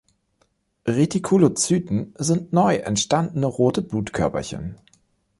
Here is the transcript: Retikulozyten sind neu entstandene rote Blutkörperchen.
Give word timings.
Retikulozyten 0.87 2.15
sind 2.17 2.53
neu 2.53 2.77
entstandene 2.77 3.45
rote 3.45 3.83
Blutkörperchen. 3.83 4.77